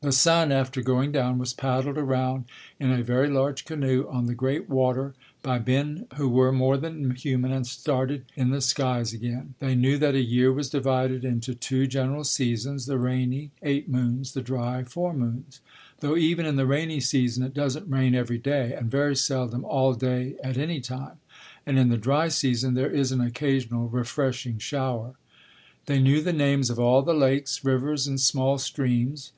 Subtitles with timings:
[0.00, 2.46] The sun after going down was paddled around
[2.80, 7.12] in a very large canoe on the great water by men who were more than
[7.12, 9.54] human and started in the skies again.
[9.60, 14.32] They knew that a year was divided into two general seasons, the rainy (eight moons),
[14.32, 15.60] the dry (four moons);
[16.00, 19.92] though even in the rainy season it doesn't rain every day and very seldom all
[19.94, 21.18] day at any time;
[21.64, 25.14] and in the dry season there is an occasional refreshing shower.
[25.86, 29.30] They knew the names of all the lakes, rivers and small streams.